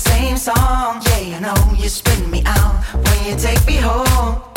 [0.00, 1.02] same song.
[1.06, 4.49] Yeah, I know you spin me out when you take me home.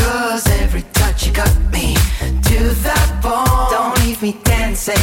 [0.00, 1.94] Cause every touch you got me
[2.48, 3.70] to that bone.
[3.70, 4.96] Don't leave me dancing.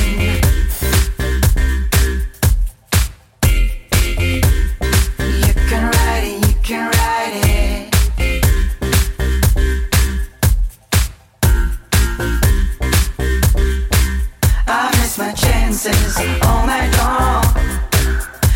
[5.46, 7.94] You can ride it, you can ride it.
[14.68, 17.44] I miss my chances all night long.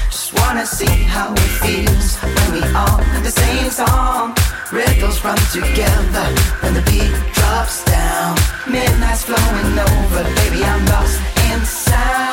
[0.09, 4.35] Just wanna see how it feels when we all in the same song.
[4.71, 6.27] Riddles run together
[6.61, 8.37] when the beat drops down.
[8.65, 11.19] Midnight's flowing over, baby, I'm lost
[11.51, 12.31] in sound.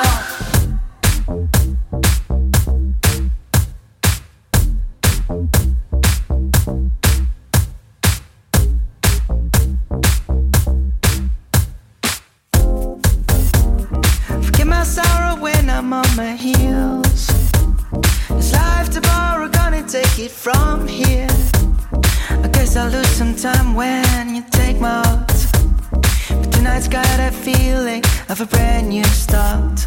[23.78, 25.32] When you take my heart.
[26.40, 29.78] But tonight's got a feeling of a brand new start.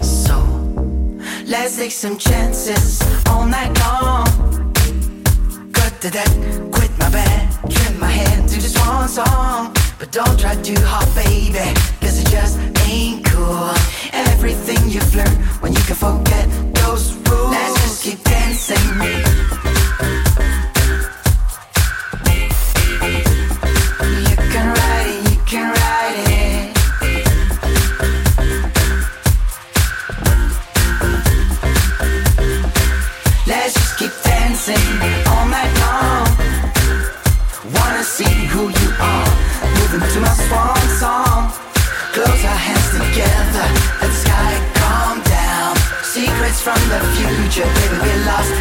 [0.00, 0.36] So
[1.46, 4.26] let's take some chances all night long.
[5.72, 6.30] Cut to that,
[6.74, 7.40] quit my bed,
[7.74, 9.74] trim my hair to this one song.
[9.98, 11.66] But don't try too hard, baby,
[12.00, 12.54] cause it just
[12.88, 13.74] ain't cool.
[14.12, 16.46] Everything you've learned when you can forget
[16.80, 17.50] those rules.
[17.50, 18.86] Let's just keep dancing.
[39.90, 41.50] To my swan song.
[42.14, 43.66] Close our hands together.
[43.98, 45.74] Let the sky calm down.
[46.06, 48.59] Secrets from the future, baby, we're lost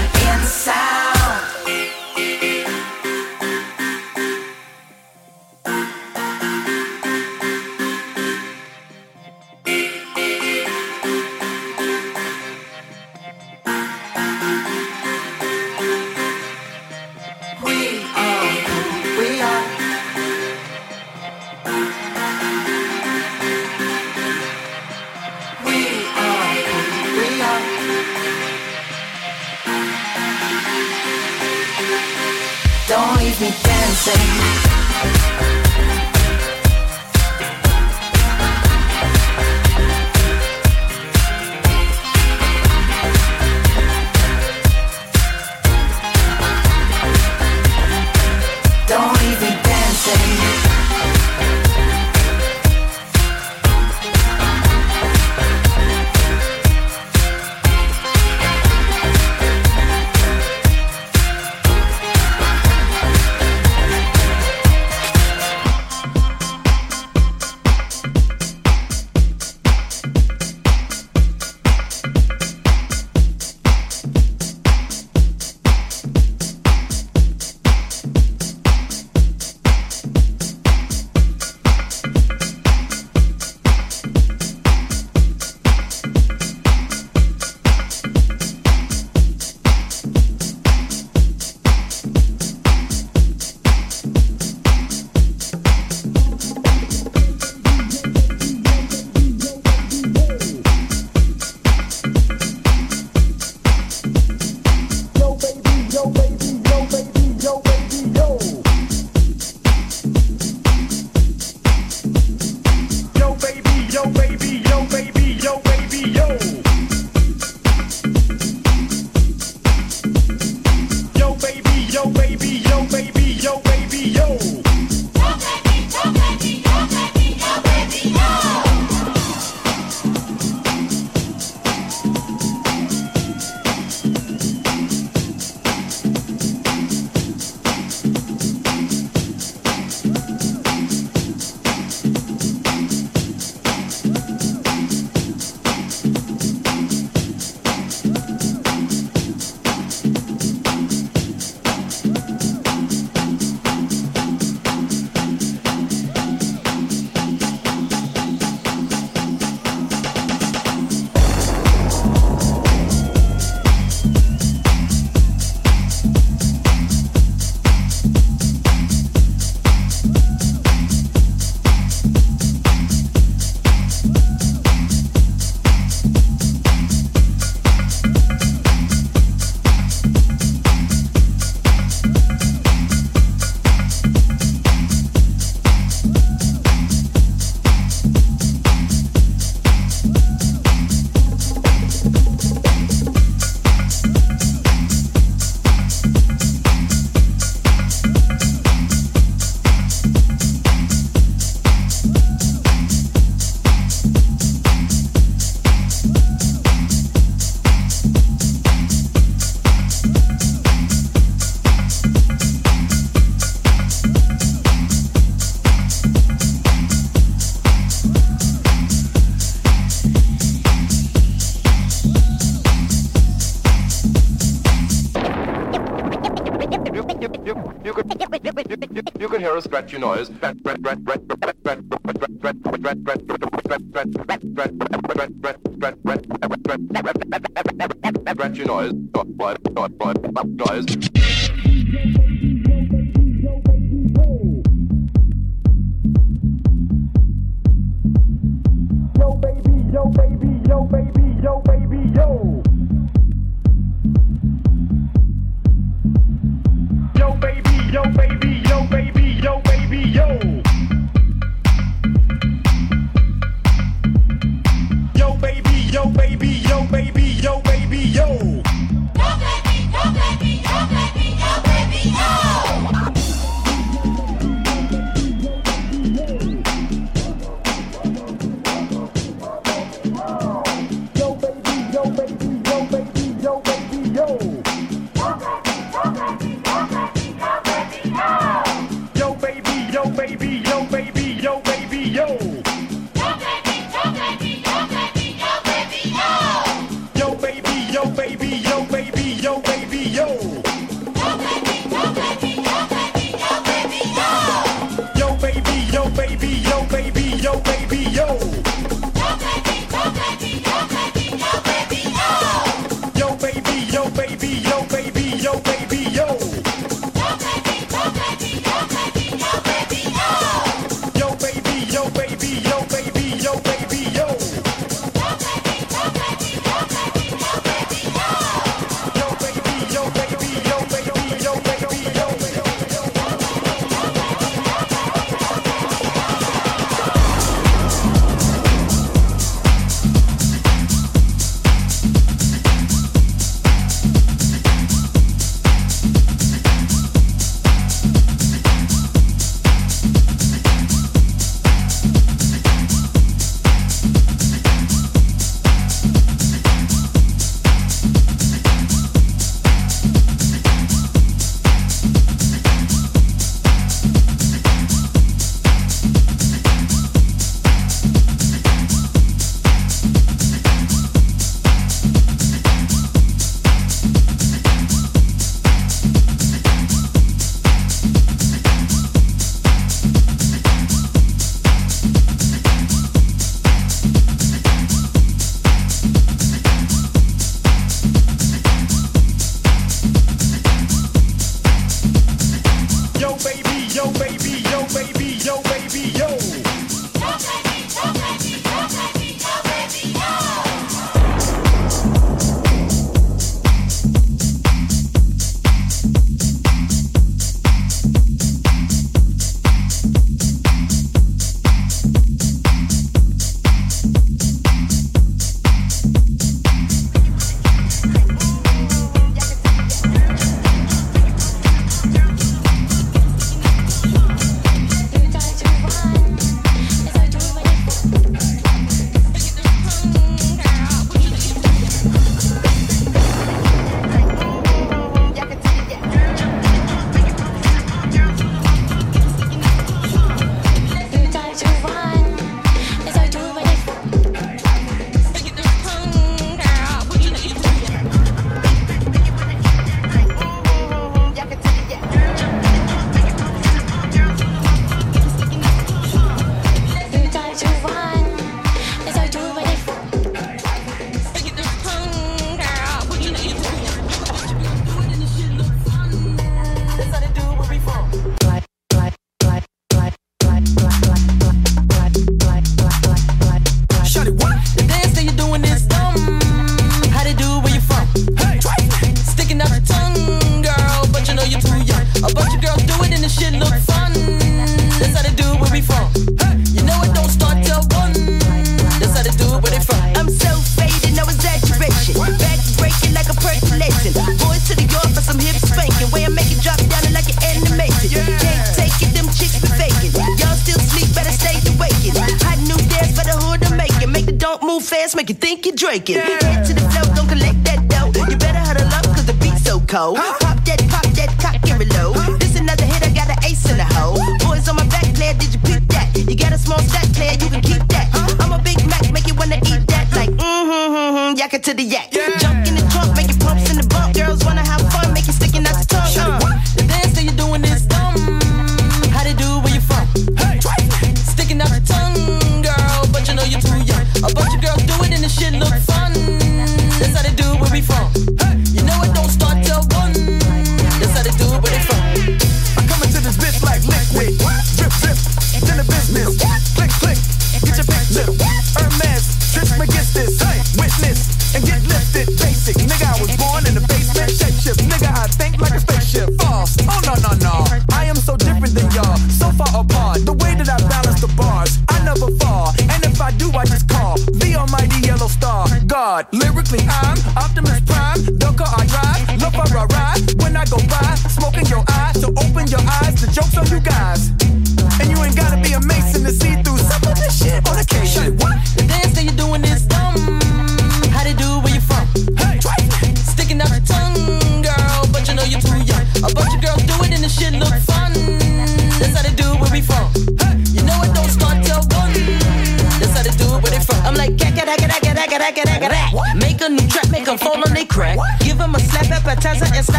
[504.90, 506.16] fast, make you think you're drinking.
[506.18, 506.42] Yeah.
[506.42, 508.10] Head to the flow, don't collect that dough.
[508.10, 510.18] You better huddle up, cause the beat's so cold.
[510.18, 512.14] Pop that, pop that, cock it low.
[512.42, 514.18] This another hit, I got an ace in the hole.
[514.42, 516.10] Boys on my back, player, did you pick that?
[516.18, 518.10] You got a small stack, player, you can keep that.
[518.42, 520.10] I'm a Big Mac, make you wanna eat that.
[520.18, 522.10] Like, mm-hmm, mm-hmm, yak it to the yak.
[522.12, 522.39] Yeah.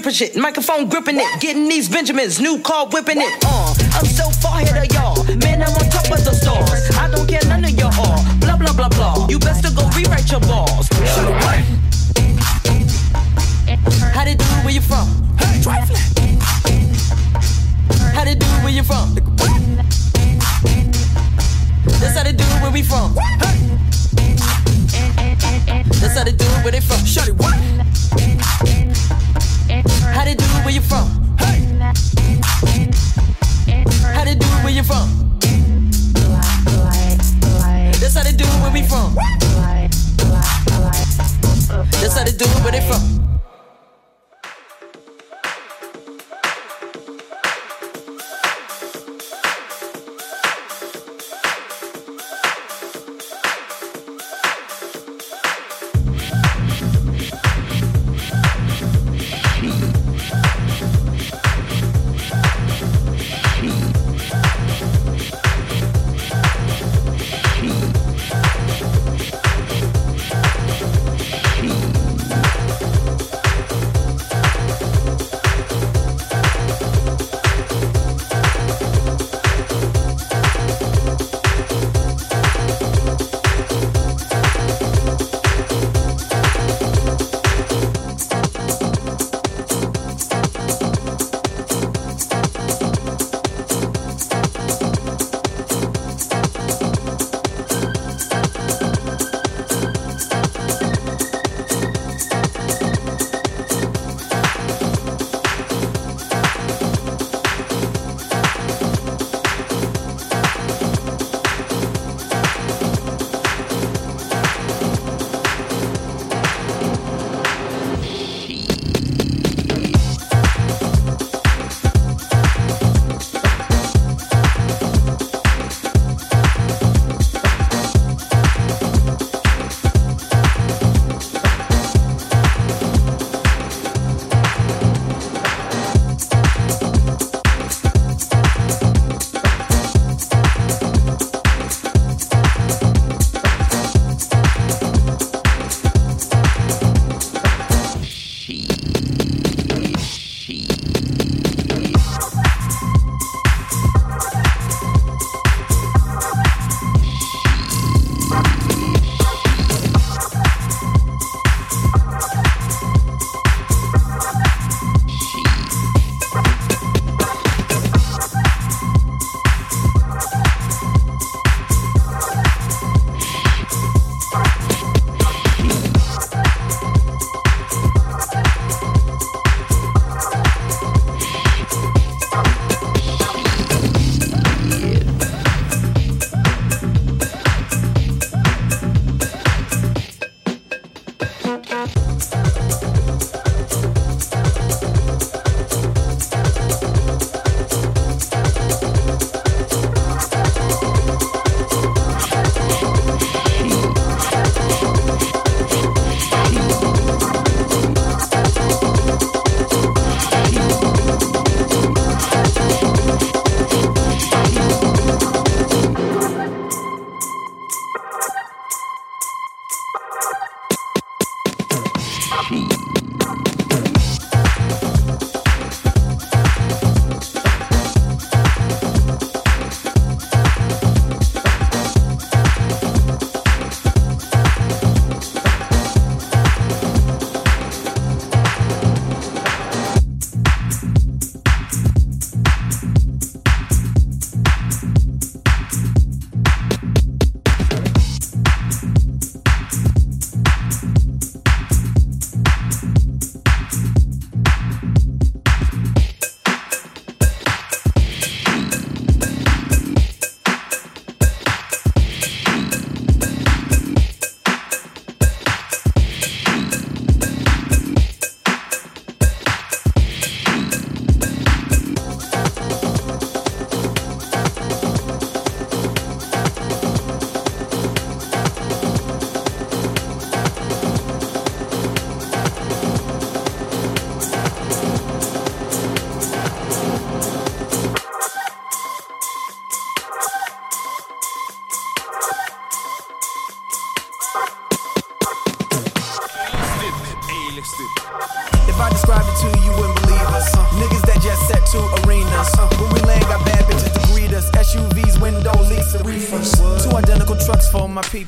[0.00, 0.36] ripping shit.
[0.36, 1.40] Microphone gripping it.
[1.40, 2.40] Getting these Benjamins.
[2.40, 3.44] New car whipping it.
[3.44, 5.24] Uh, I'm so far ahead of y'all.
[5.36, 6.96] Man, I'm on top of the stars.
[6.96, 8.24] I don't care none of your all.
[8.40, 9.26] Blah, blah, blah, blah.
[9.28, 10.88] You best to go rewrite your balls.
[14.14, 14.44] How they do?
[14.64, 15.06] Where you from?
[15.38, 16.40] Hey, trifling.
[18.14, 18.46] How they do?
[18.64, 19.14] Where you from?
[22.00, 22.44] That's how they do.
[22.44, 23.29] Where we from?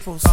[0.03, 0.32] Peoples.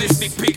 [0.00, 0.49] This.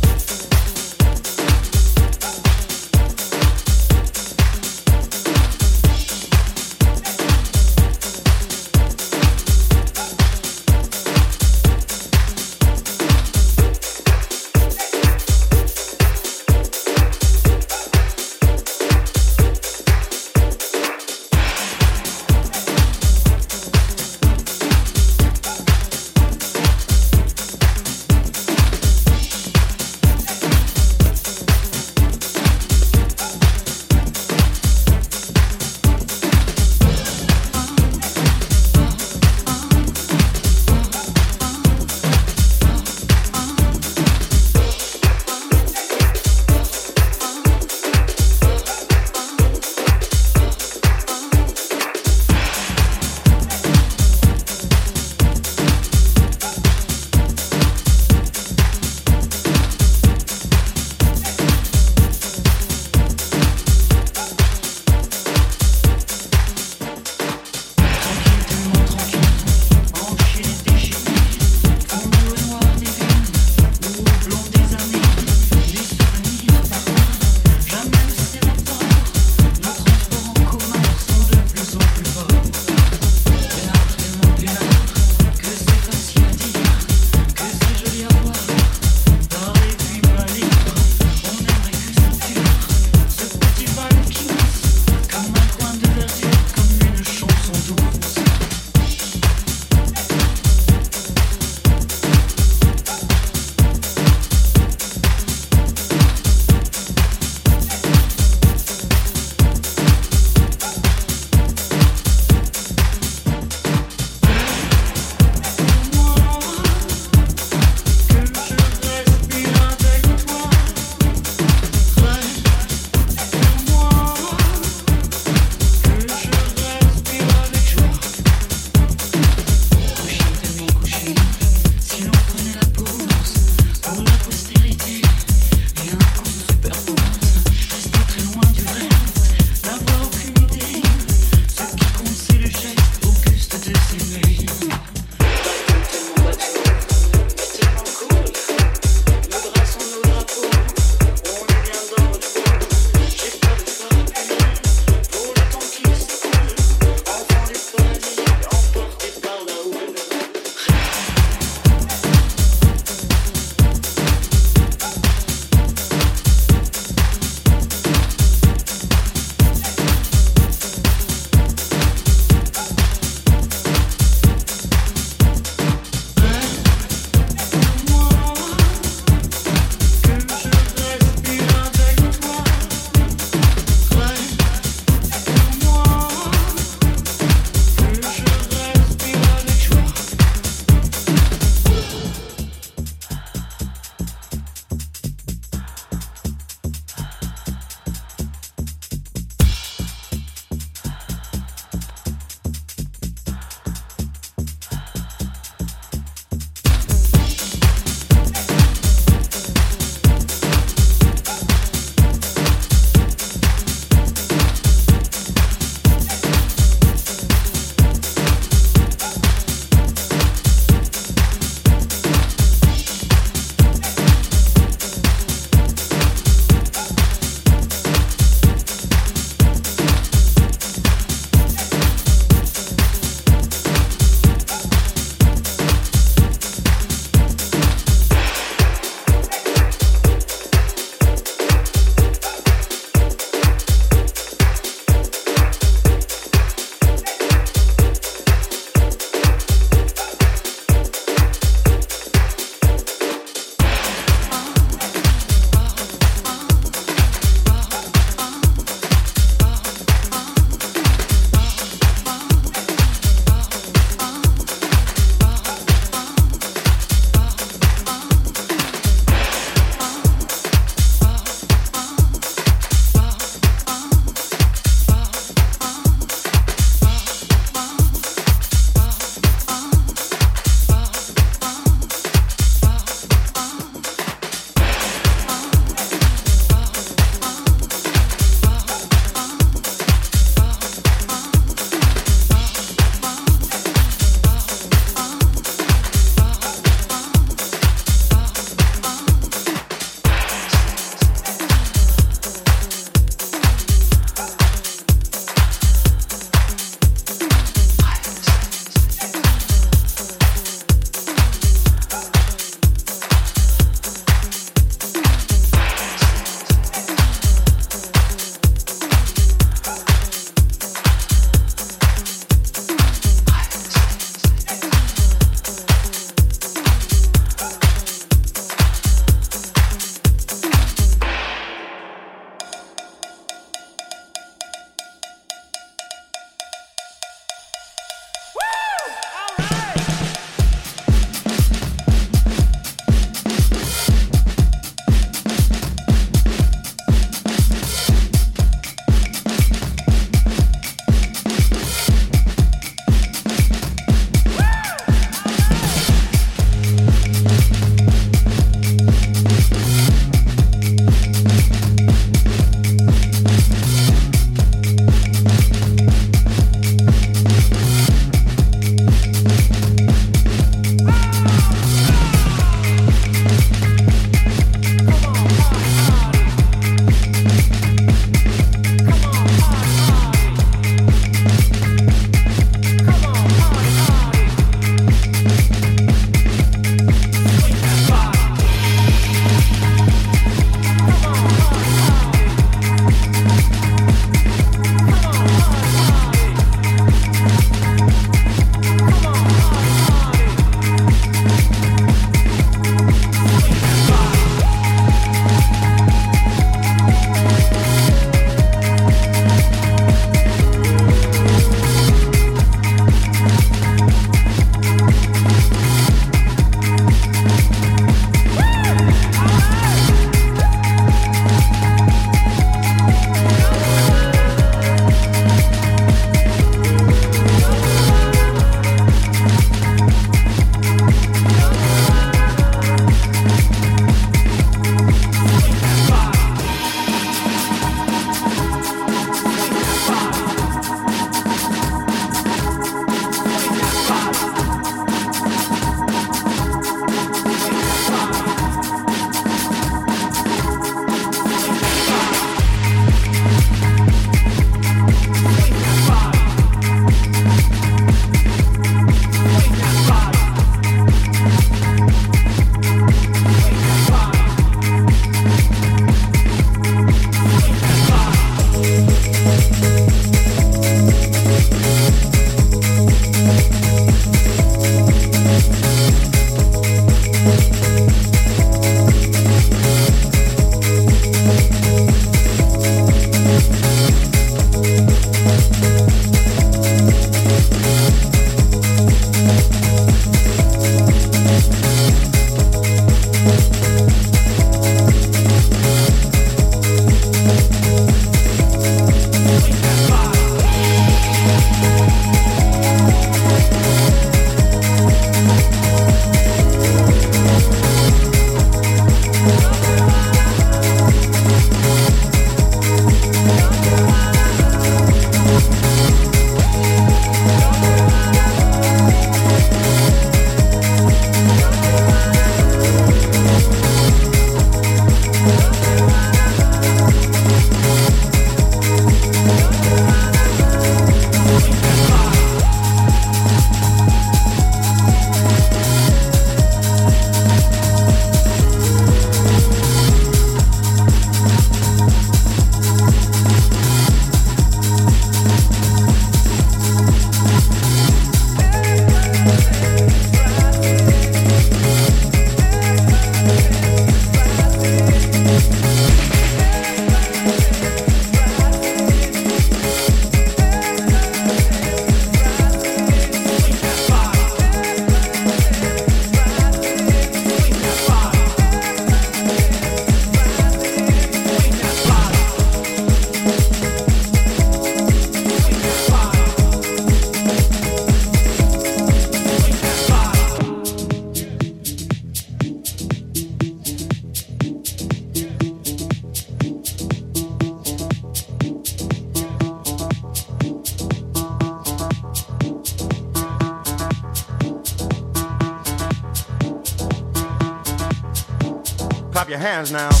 [599.41, 600.00] Hands now.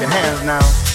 [0.00, 0.89] Your hands now.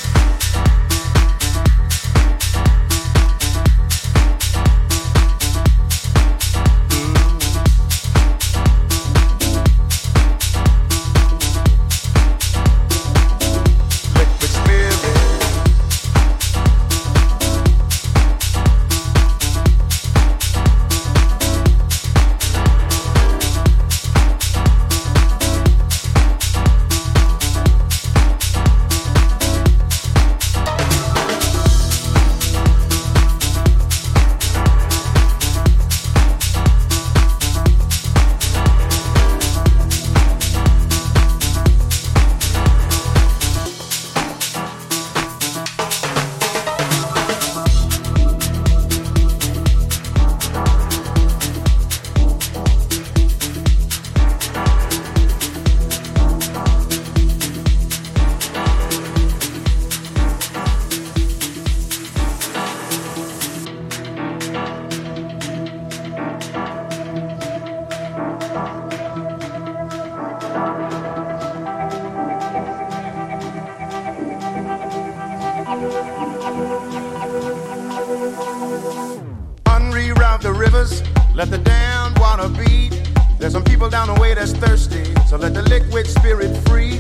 [84.36, 87.00] That's thirsty, so let the liquid spirit free.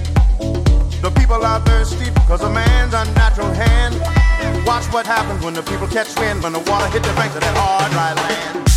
[1.01, 3.95] The people are thirsty because of man's unnatural hand.
[4.65, 7.41] Watch what happens when the people catch wind, when the water hit the banks of
[7.41, 8.74] that hard, dry land.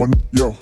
[0.00, 0.56] one, yo.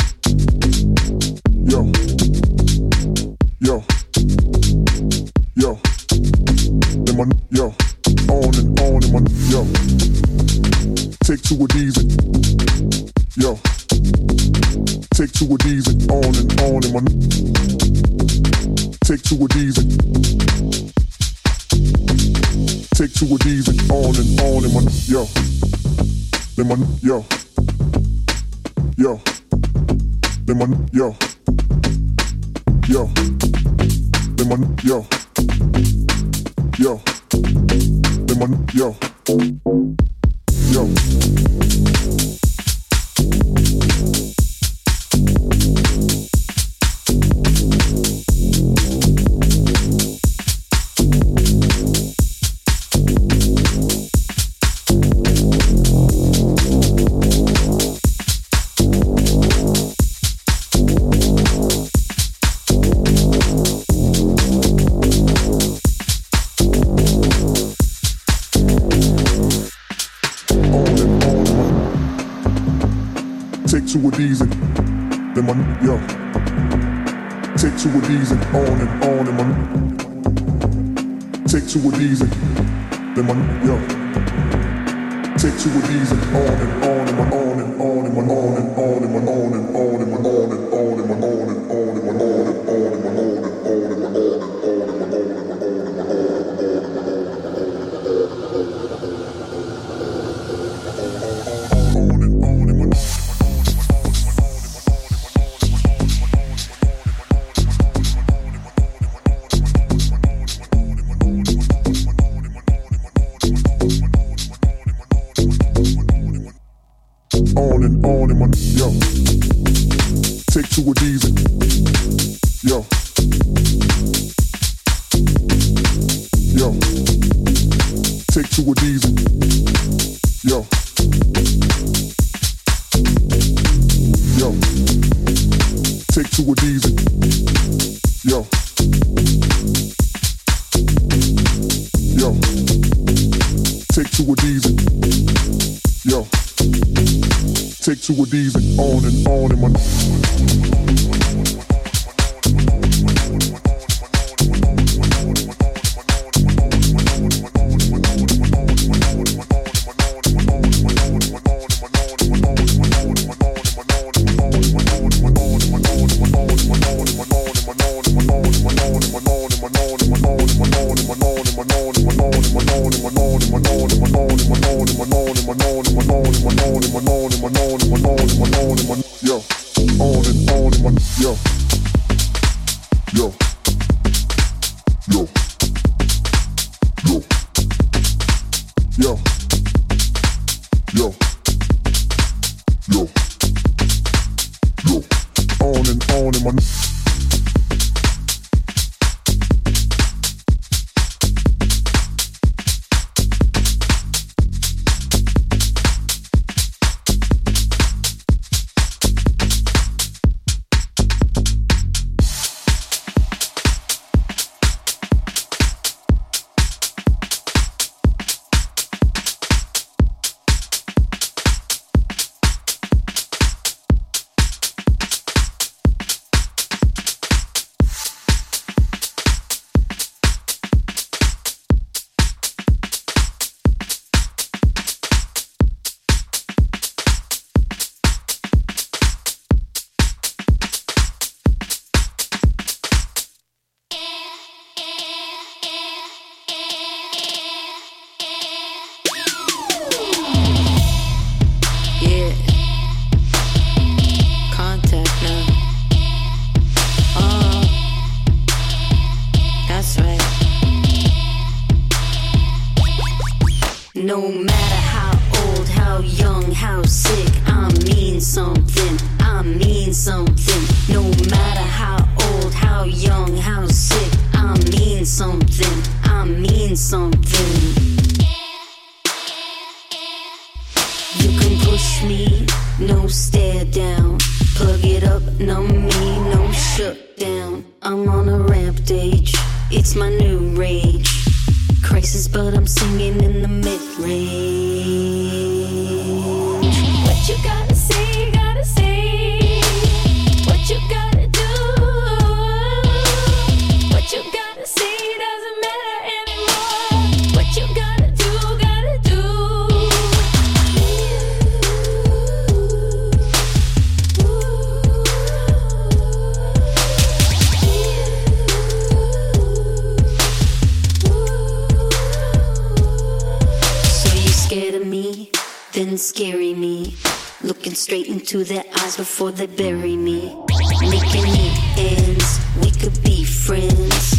[325.79, 326.93] something scary me.
[327.41, 330.35] Looking straight into their eyes before they bury me.
[330.81, 334.17] Making it ends, we could be friends.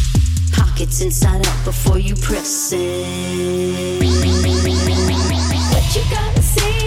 [0.53, 3.99] Pockets inside out before you press it.
[5.73, 6.78] What you gonna say?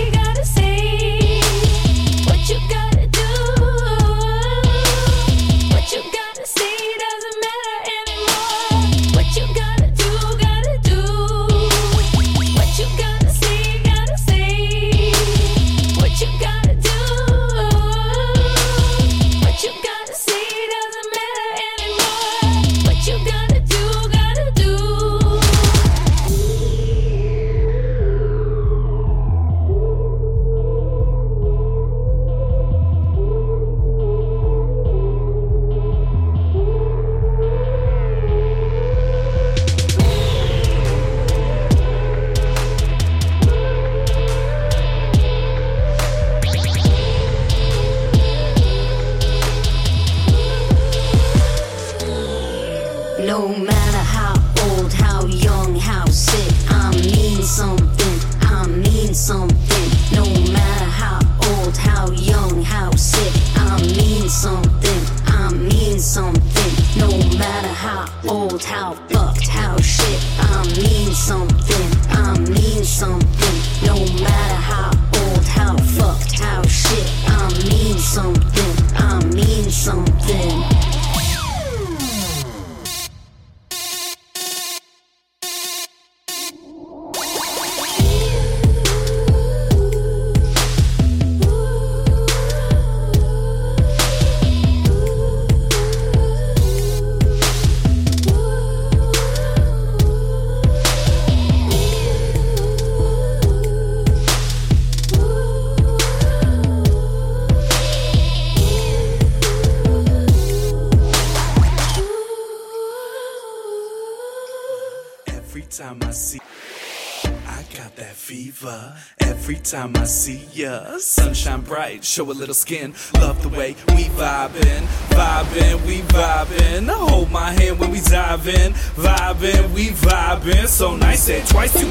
[122.13, 122.93] show a little skin.
[123.15, 124.85] Love the way we vibin',
[125.17, 126.91] vibin', we vibin'.
[126.91, 130.67] I hold my hand when we dive in, vibin', we vibin'.
[130.67, 131.82] So nice and twice.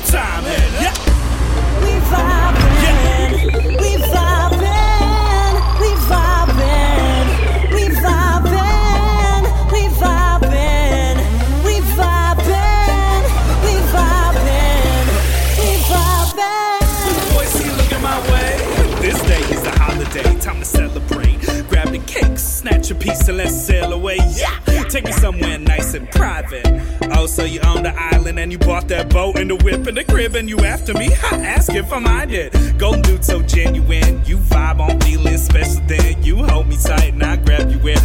[28.50, 31.14] you bought that boat and the whip and the crib and you after me.
[31.32, 32.32] I ask if I'm it.
[32.32, 32.78] yet.
[32.78, 34.24] Golden dude so genuine.
[34.26, 36.24] You vibe on feeling special then.
[36.24, 38.01] You hold me tight and I grab you in.